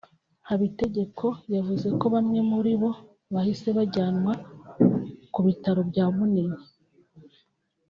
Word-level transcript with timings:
Habitegeko 0.47 1.27
yavuze 1.55 1.87
ko 1.99 2.05
bamwe 2.15 2.39
muri 2.51 2.71
bo 2.81 2.91
bahise 3.33 3.67
bajyanwa 3.77 4.33
ku 5.33 5.39
bitaro 5.47 5.81
bya 5.89 6.05
Munini 6.15 6.57